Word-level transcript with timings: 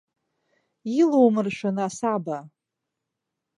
Илоумыршәын 1.01 1.77
асаба. 1.85 2.37